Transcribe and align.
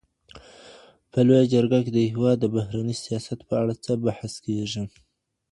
په 1.11 1.19
لویه 1.27 1.45
جرګه 1.53 1.79
کي 1.85 1.91
د 1.93 1.99
هیواد 2.11 2.37
د 2.41 2.45
بهرني 2.55 2.95
سیاست 3.03 3.39
په 3.49 3.53
اړه 3.61 3.73
څه 3.83 3.91
بحث 4.05 4.33
کیږي؟ 4.45 4.83